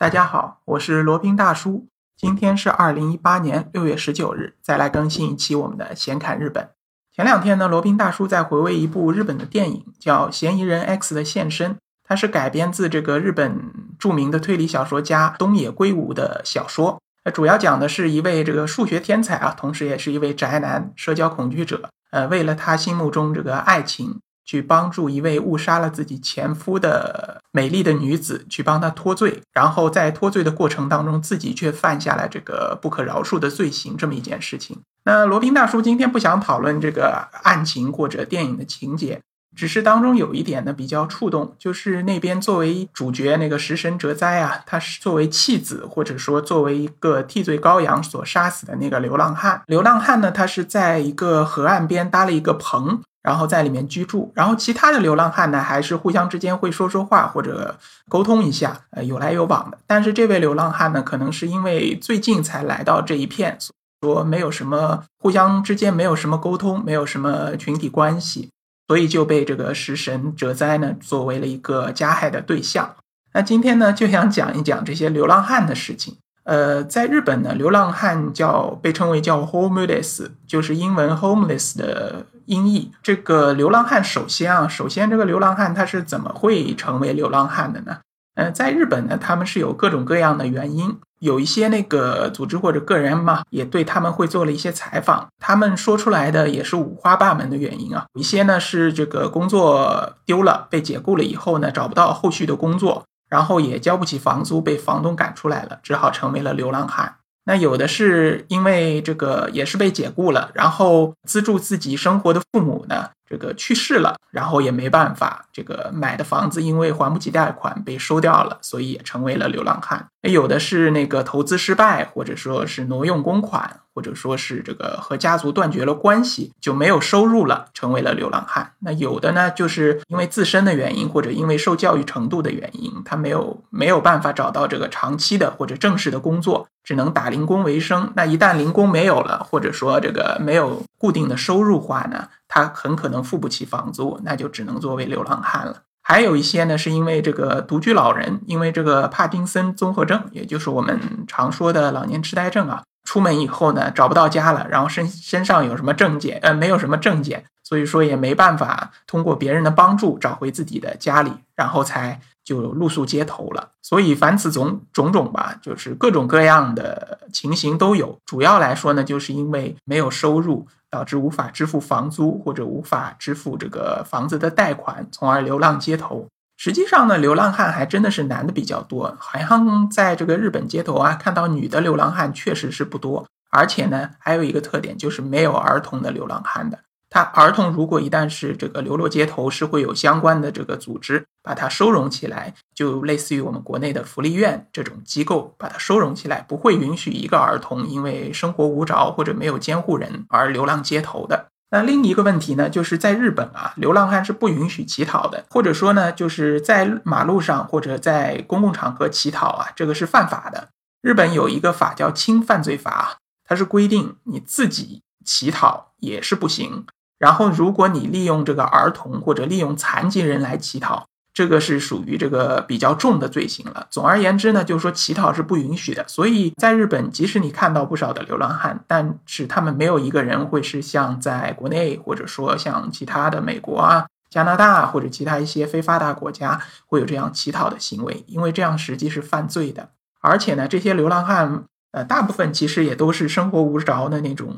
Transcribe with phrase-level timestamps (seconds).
[0.00, 1.86] 大家好，我是罗宾大叔。
[2.16, 6.70] 今天是二零一八年六月十九日，再来更新一期我们的闲侃日本。
[7.14, 16.98] 前两天呢，罗宾大叔在回味一部日本的电影，叫《嫌疑人 X 的现身》，它是改编自这个日本著名的推理小说家东野圭吾的小说。
[17.24, 21.90] 呃，主要讲的是一位这个数学天才啊，同时也是一位宅男、社交恐惧者。
[22.10, 24.18] 呃，为了他心目中这个爱情。
[24.44, 34.78] 去帮助一位误杀了自己前夫的美丽的女子，去帮她脱罪，然后在脱罪的过程当中，自己却犯下了这个不可饶恕的罪行，这么一件事情。
[35.04, 39.20] 那罗宾大叔今天不想讨论这个案情或者电影的情节，
[39.56, 49.62] 只是当中有一点呢比较触动，就是那边作为主角那个食神哲哉啊，他是作为弃子或者说作为一个替罪羔羊所杀死的那个流浪汉。
[49.66, 53.00] 流浪汉呢，他是在一个河岸边搭了一个棚。
[53.22, 59.76] 然后在里面居住，然后其他的流浪汉呢，还是互相之间会说说话或者沟通一下，呃，有来有往的。
[59.86, 63.58] 但是这位流浪汉呢，可能是因为最近才来到这一片，
[64.00, 68.48] 说没有什么互相之间没有什么沟通，没有什么群体关系，
[68.88, 72.96] 所以就被这个食神哲哉呢作为了一个加害的对象。
[73.34, 76.16] 那今天呢，就想讲一讲这些流浪汉的事情。
[76.44, 82.24] 呃，在日本呢，流浪汉叫被称为叫 homeless，就是英文 homeless 的。
[82.50, 87.98] 音译这个流浪汉，首先啊，首先这个流浪汉他是怎么会成为流浪汉的呢？
[88.34, 98.06] 呃，在日本呢，他们是有各种各样的原因，有一些那个组织或者个人嘛，也对他们会做了一些采访，他们说出来的也是五花八门的原因啊。
[98.14, 107.14] 有一些呢是这个工作丢了，被解雇了以后呢，找不到后续的工作，然后也交不起房租，被房东赶出来了，只好成为了流浪汉。
[107.50, 120.06] 那有的是因为这个也是被解雇了，然后资助自己生活的父母呢，这个去世了，然后也没办法，这个买的房子因为还不起贷款被收掉了，所以也成为了流浪汉。
[120.22, 123.80] 有的是那个投资失败，或者说是挪用公款。
[123.92, 128.72] 或者说是这个和家族断绝了关系，就没有收入了，成为了流浪汉。
[128.78, 138.10] 那有的呢，就是因为自身的原因，或者因为受教育程度的原因，他没有没有办法找到这个长期的或者正式的工作，只能打零工为生。
[138.14, 145.82] 那一旦零工没有了，或者说这个没有固定的收入话呢，他很可能付不起房租，那就只能作为流浪汉了。
[146.02, 152.82] 还有一些呢，是因为这个独居老人，因为这个帕金森综合症，也就是我们常说的老年痴呆症啊。
[153.04, 156.38] 出门以后呢，找不到家了，然后身身上有什么证件？
[156.42, 163.70] 呃，没有什么证件，所以说也没办法通过别人的帮助找回自己的家里，然后才就露宿街头了。
[163.82, 168.18] 所以凡此种种种吧，就是各种各样的情形都有。
[168.24, 176.26] 主要来说呢，就是因为没有收入，导致无法支付房租或者无法支付这个房子的贷款，从而流浪街头。
[176.56, 183.26] 实际上呢，流浪汉还真的是男的比较多，好像在这个日本街头啊，看到女的流浪汉确实是不多。
[183.50, 186.78] 而且呢，还有一个特点就是没有儿童的流浪汉的。
[187.10, 201.48] 他儿童如果一旦是这个流落街头，是会有相关的这个组织把他收容起来，就类似于我们国内的福利院这种机构把他收容起来，不会允许一个儿童因为生活无着或者没有监护人而流浪街头的。
[201.72, 210.68] 那另一个问题呢，就是在日本啊，流浪汉是不允许乞讨的，或者说呢，就是在马路上或者在公共场合乞讨啊，这个是犯法的。
[211.00, 216.86] 日本有一个法叫轻犯罪法，它是规定你自己乞讨也是不行。
[217.20, 223.86] 然后，如果你利用这个儿童或者利用残疾人来乞讨，这个是属于这个比较重的罪行了。
[223.90, 226.02] 总而言之呢，就是说乞讨是不允许的。
[226.08, 239.90] 所以在日本，即使你看到不少的流浪汉，但是他们没有一个人会是像在国内，或者说像其他的美国啊、加拿大或者其他一些非发达国家会有这样乞讨的行为，因为这样实际是犯罪的。
[240.22, 244.54] 而且呢，这些流浪汉呃，大部分其实也都是生活无着的那种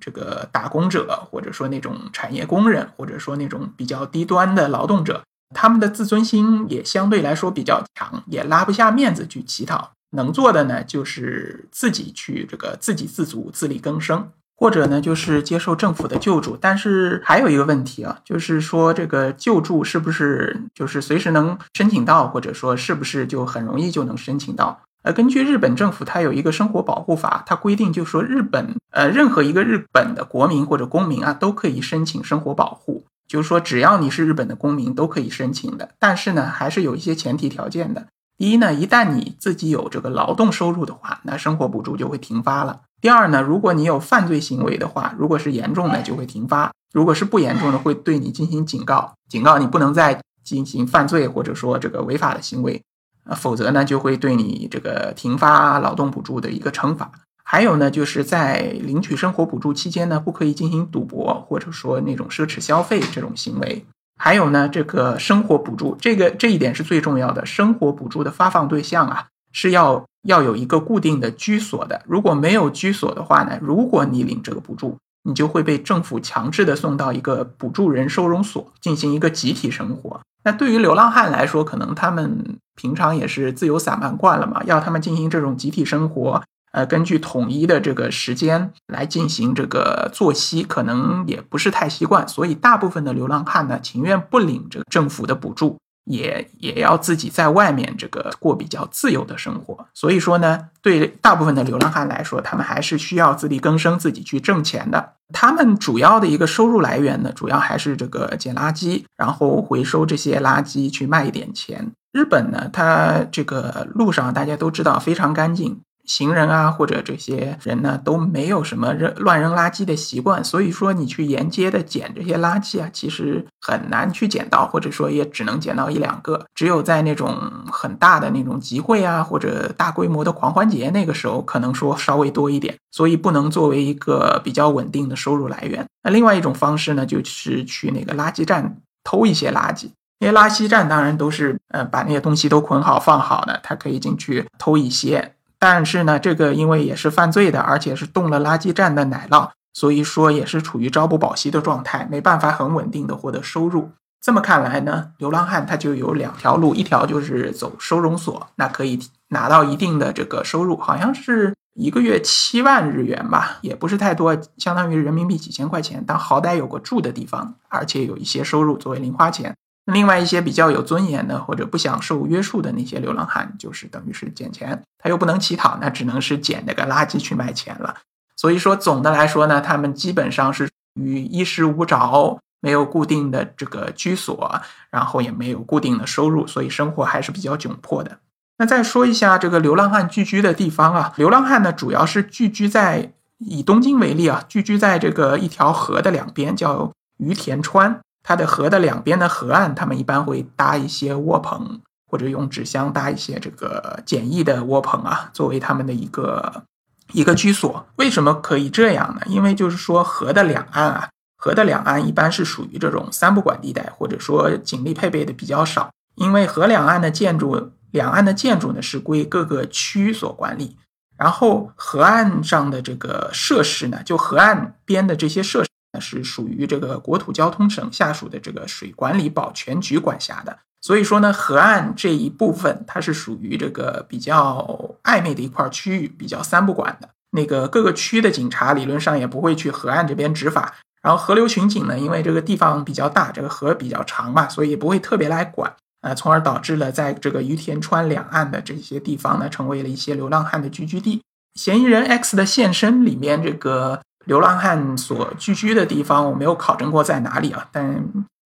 [0.00, 5.22] 这个打工者，或者说那种产业工人，或者说那种比较低端的劳动者。
[5.54, 9.92] 他们的自尊心也相对来说比较强，也拉不下面子去乞讨。
[10.16, 16.56] 能做的呢，就是自己去这个自给自足、自力更生，或者呢，就是接受政府的救助。
[16.56, 24.80] 但是还有一个问题啊，就是说这个救助是不是就是随时能申请到，或者说是不是就很容易就能申请到？
[25.06, 33.04] 呃，根据日本政府，它有一个生活保护法，它规定就是说日本呃任何一个日本的国民或者公民啊，都可以申请生活保护。
[33.28, 35.90] 就是说，只要你是日本的公民，都可以申请的。
[36.00, 38.08] 但是呢，还是有一些前提条件的。
[38.36, 42.80] 第一呢，一旦你自己有这个劳动收入的话，那生活补助就会停发了。
[43.00, 52.82] 第二呢，如果你有犯罪行为的话，如果是严重的就会停发；如果是不严重的，会对你进行警告，警告你不能再进行犯罪或者说这个违法的行为。
[53.26, 57.10] 呃，否则呢就会对你这个停发劳动补助的一个惩罚。
[57.48, 63.84] 还有呢，就是在领取生活补助期间呢，不可以进行赌博或者说那种奢侈消费这种行为。
[64.18, 67.46] 还有呢，这个生活补助，这个这一点是最重要的。
[67.46, 72.02] 生活补助的发放对象啊，是要要有一个固定的居所的。
[72.06, 74.96] 如果没有居所的话呢，如果你领这个补助，
[75.26, 80.20] 你就会被政府强制的送到一个补助人收容所进行一个集体生活。
[80.44, 86.42] 那对于流浪汉来说，可能他们平常也是自由散漫惯了嘛，要他们进行这种集体生活。
[86.72, 99.86] 呃，根据统一的这个时间来进行这个作息，可能也不是太习惯，所以大部分的流浪汉呢，情愿不领这个政府的补助，也也要自己在外面这个过比较自由的生活。
[99.94, 105.12] 所以说呢，对大部分的流浪汉来说，他们还是需要自力更生，自己去挣钱的。
[105.32, 111.92] 他们主要的一个收入来源呢，主要还是这个捡垃圾，然后回收这些垃圾去卖一点钱。
[112.12, 115.80] 日本呢，它这个路上大家都知道非常干净。
[116.06, 126.44] 行人啊，或者这些人呢，都没有什么扔乱扔垃圾的习惯，所以说你去沿街的捡这些垃圾啊，其实很难去捡到，或者说也只能捡到一两个。
[126.54, 127.36] 只有在那种
[127.70, 135.84] 很大的那种集会啊，或者大规模的狂欢节，那个时候可能说稍微多一点，所以不能作为一个比较稳定的收入来源。
[136.02, 139.86] 那另外一种方式呢，就是去那个垃圾站偷一些垃圾，
[140.20, 145.32] 因为垃圾站当然都是呃把那些东西都捆好放好的，他可以进去偷一些。
[145.68, 153.90] 但是呢，这个因为也是犯罪的，而且是动了垃圾站的奶酪，所以说也是处于朝不保夕的状态，没办法很稳定的获得收入。
[154.20, 158.96] 这么看来呢，流浪汉他就有两条路，一条就是走收容所，那可以
[159.30, 169.56] 拿到一定的这个收入，好像是一个月七万日元吧，也不是太多，相当于人民币几千块钱，但好歹有个住的地方，而且有一些收入作为零花钱。
[169.92, 177.96] 另外一些比较有尊严的或者不想受约束的那些流浪汉，就是等于是捡钱，他又不能乞讨，那只能是捡那个垃圾去卖钱了。
[178.36, 184.60] 所以说，总的来说呢，他们基本上是于衣食无着，没有固定的这个居所，
[184.90, 188.18] 然后也没有固定的收入，所以生活还是比较窘迫的。
[188.58, 198.00] 那再说一下这个流浪汉聚居的地方啊，流浪汉呢主要是聚居在以东京为例啊，聚居在这个一条河的两边，叫于田川。
[198.28, 201.80] 它的河的两边的河岸，他们一般会搭一些窝棚，
[202.10, 206.64] 或者用纸箱搭一些这个简易的窝棚啊，作为他们的一个
[207.12, 207.86] 一个居所。
[207.94, 209.20] 为什么可以这样呢？
[209.26, 211.08] 因为就是说河的两岸啊，
[211.38, 215.88] 河的两岸一般是属于这种三不管地带，或者说警力配备的比较少。
[216.16, 220.76] 因为河两岸的建筑，两岸的建筑呢是归各个区所管理，
[221.16, 225.70] 然后河岸上的这个设施呢，就河岸边的这些设施。
[226.00, 237.08] 是属于这个国土交通省下属的这个水管理保全局管辖的，所以说呢，河岸这一部分它是属于这个比较暧昧的一块区域，比较三不管的。
[237.32, 251.20] 那个各个区的警察理论上也不会去河岸这边执法，然后河流巡警呢，因为这个地方比较大，这个河比较长嘛，所以也不会特别来管，呃，从而导致了在这个于田川两岸的这些地方呢，成为了一些流浪汉的聚居地。
[251.54, 254.00] 嫌疑人 X 的现身里面这个。
[254.26, 258.06] 流浪汉所聚居的地方，我没有考证过在哪里啊，但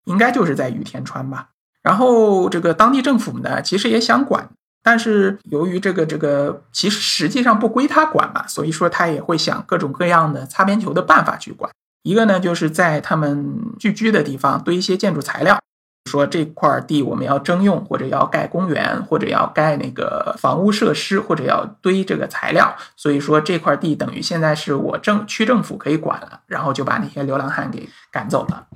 [0.05, 1.49] 应该就是在雨田川吧。
[1.83, 4.49] 然后这个当地政府呢，其实也想管，
[4.81, 11.71] 但是由于这个这个其实实际上不归他管嘛，所以说他也会想各种各样的擦边球的办法去管。
[12.03, 15.59] 一个呢，就是在他们聚居的地方堆一些建筑材料。
[16.05, 22.75] 说这块地我们要征用，或者要盖公园，或者要盖那个房屋设施，或者要堆这个材料。
[22.95, 28.67] 所以说这块地等于现在是我政区政府可以管了，然后就把那些流浪汉给赶走了。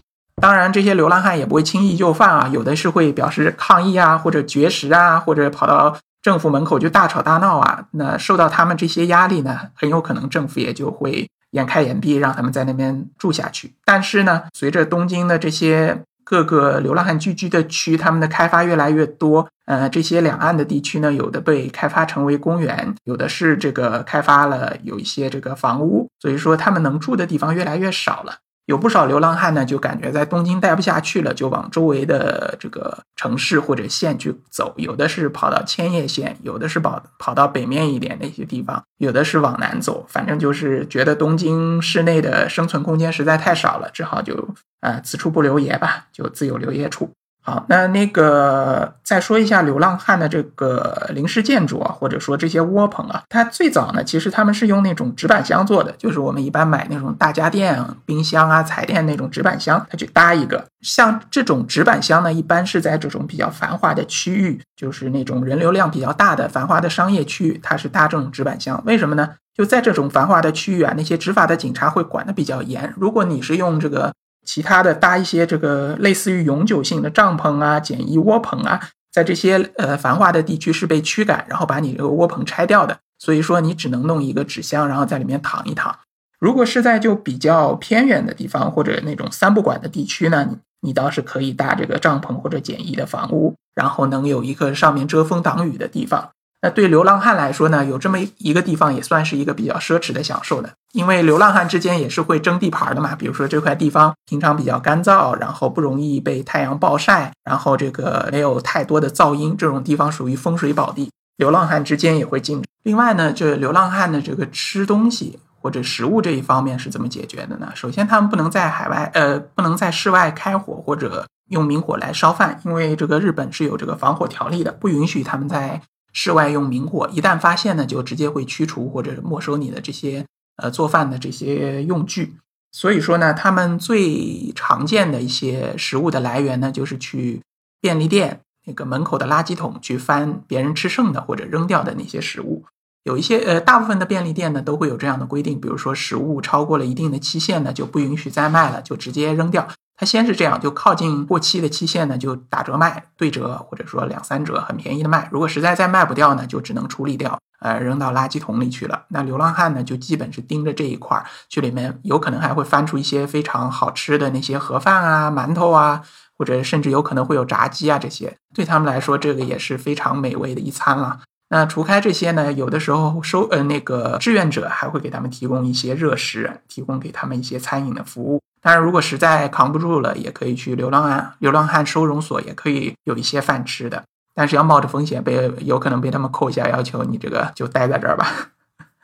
[0.41, 7.85] 当然，这些流浪汉也不会轻易就范啊，有的是会表示抗议啊，或者绝食啊，或者跑到政府门口就大吵大闹啊。
[7.91, 13.75] 那受到他们这些压力呢，很有可能政府也就会眼开眼闭，让他们在那边住下去。
[13.85, 16.01] 但是呢，随着东京的这些。
[16.29, 19.49] 各个流浪汉聚居的区，他们的开发越来越多。
[19.65, 28.35] 呃，这些两岸的地区呢，有的被开发成为公园，有的是这个开发了有一些这个房屋，所以说他们能住的地方越来越少了。
[28.69, 34.75] 有不少流浪汉呢，就感觉在东京待不下去了，就往周围的这个城市或者县去走。
[34.77, 40.05] 有的是跑到千叶县，有的是跑跑到北面一点那些地方，有的是往南走。
[40.07, 44.49] 反正就是觉得东京市内的生存空间实在太少了，只好就
[44.81, 47.11] 呃此处不留爷吧，就自有留爷处。
[47.41, 60.63] 好，那那个再说一下流浪汉的这个临时建筑啊，或者说这些窝棚啊，它最早呢，其实他们是用那种纸板箱做的，就是我们一般买那种大家电、冰箱啊、彩电那种纸板箱，它去搭一个。
[60.81, 68.79] 像这种纸板箱呢，一般是在这种比较繁华的区域，就是那种人流量比较大的繁华的商业区域，它是搭这种纸板箱。
[68.85, 69.29] 为什么呢？
[69.55, 72.93] 就在这种繁华的区域啊，那些执法的警察会管得比较严。
[72.97, 74.13] 如果你是用这个。
[74.49, 82.97] 其他的搭一些这个类似于永久性的帐篷啊、简易窝棚啊，在这些呃繁华的地区是被驱赶，然后把你这个窝棚拆掉的。
[83.19, 85.95] 所以说你只能弄一个纸箱，然后在里面躺一躺。
[86.39, 96.31] 如果是在就比较偏远的地方或者那种三不管的地区呢，你你倒是可以搭这个帐篷或者简易的房屋，然后能有一个上面遮风挡雨的地方。
[96.63, 103.15] 那对流浪汉来说呢，有这么一个地方也算是一个比较奢侈的享受的，因为流浪汉之间也是会争地盘的嘛。
[103.15, 112.65] 比如说这块地方平常比较干燥，然后不容易被太阳暴晒，然后这个没有太多的噪音，这种地方属于风水宝地，流浪汉之间也会竞争。
[112.83, 117.71] 另外呢，这流浪汉的这个吃东西或者食物这一方面是怎么解决的呢？
[117.75, 125.81] 首先，他们不能在海外，呃，不能在室外开火或者用明火来烧饭，因为这个日本是有这个防火条例的，不允许他们在。
[126.11, 130.25] 室外用明火，一旦发现呢，就直接会驱除或者没收你的这些
[130.61, 132.35] 呃做饭的这些用具。
[132.71, 137.41] 所以说呢，他们最常见的一些食物的来源呢，就是去
[137.81, 142.63] 便利店那个门口的垃圾桶去翻别人吃剩的或者扔掉的那些食物。
[143.03, 149.67] 有一些呃，大部分的便利店呢都会有这样的规定，比如说食物超过了一定的期限呢，就不允许再卖了，就直接扔掉。
[149.99, 155.27] 它先是这样，就靠近过期的期限呢，就打折卖，对折或者说两三折，很便宜的卖。
[155.29, 159.03] 如果实在再卖不掉呢，就只能处理掉，呃，扔到垃圾桶里去了。
[159.09, 166.01] 那流浪汉呢，就基本是盯着这一块儿，去里面有可能还会翻出一些非常好吃的那些盒饭啊、馒头啊，
[166.37, 171.19] 或者甚至有可能会有炸鸡啊这些，对他们来说，这个也是非常美味的一餐了。
[171.49, 178.41] 那除开这些呢，有的时候收呃那个志愿者还会给他们提供一些热食，提供给他们一些餐饮的服务。
[178.61, 184.03] 当然，如果实在扛不住了，也可以去流浪汉流浪汉收容所，也可以有一些饭吃的。
[184.33, 188.27] 但是要冒着风险，被有可能被他们扣下，要求你这个就待在这儿吧。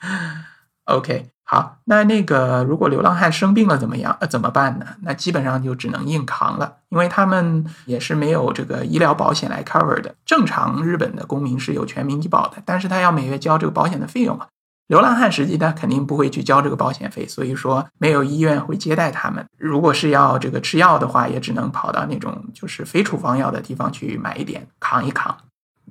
[0.85, 1.29] OK。
[1.47, 4.17] 好，那那个如果流浪汉生病了怎么样？
[4.19, 4.85] 呃，怎么办呢？
[5.03, 10.15] 那基本上就只能硬扛了，因为他们也是没有这个医疗保险来 cover 的。
[10.25, 14.47] 正常日本的公民是有全民医保的，但是他要每月交这个保险的费用啊。
[14.87, 19.43] 流浪汉实际他肯定不会去交这个保险费，所以说没有医院会接待他们。
[19.57, 25.35] 如果是要这个吃药的话，也只能跑到那种就是非处方药的地方去买一点扛一扛。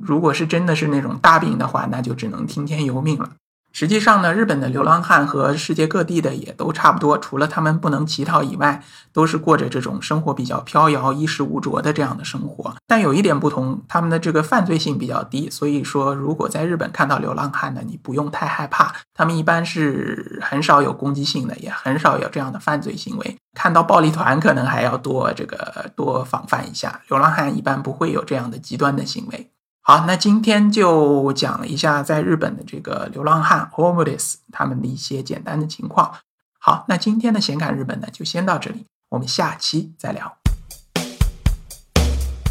[0.01, 3.31] 如果是真的是那种大病的话，那就只能听天由命了。
[3.75, 8.81] 实际上呢，日本的流浪汉和世界各地的也都差不多，除了他们不能乞讨以外，
[9.13, 12.73] 都是过着这种生活比较飘摇、衣食无着的这样的生活。
[12.87, 23.37] 但有一点不同，他们的这个犯罪性比较低，所以说如果在日本看到流浪汉呢，你不用太害怕，他们一般是很少有攻击性的，也很少有这样的犯罪行为。
[23.57, 29.51] 看到暴力团可能还要多这个多防范一下，流浪汉一般不会有这样的极端的行为。
[29.87, 36.11] 好，那今天就讲了一下在日本的这个流浪汉 homeless 他们的一些简单的情况。
[36.59, 40.39] 好，那今天的闲侃日本呢就先到这里，我们下期再聊。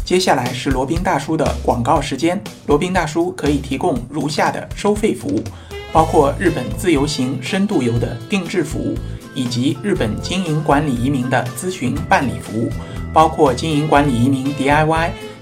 [0.04, 2.40] 接下来是罗宾大叔的广告时间。
[2.68, 5.42] 罗宾大叔可以提供如下的收费服务，
[5.92, 8.96] 包括日本自由行、深度游的定制服务，
[9.34, 12.70] 以及日本经营管理移民的咨询办理服务，
[13.12, 15.10] 包括经营管理移民 DIY。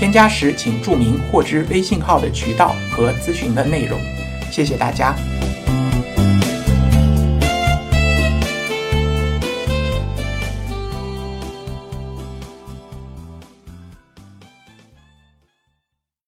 [0.00, 4.00] 添加时请注明获知微信号的渠道和咨询的内容，
[4.50, 5.14] 谢谢大家。